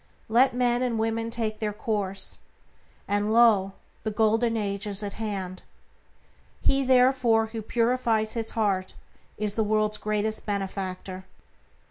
[0.29, 2.39] Let men and women take this course,
[3.07, 3.73] and, lo!
[4.01, 5.61] the Golden Age is at hand.
[6.59, 8.93] He, therefore, who purifies his own heart
[9.37, 11.25] is the world's greatest benefactor.